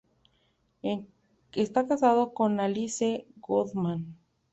[1.53, 4.17] Está casado con Alice Goodman.